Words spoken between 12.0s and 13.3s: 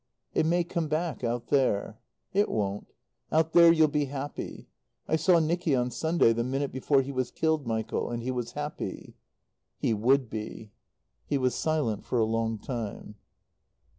for a long time.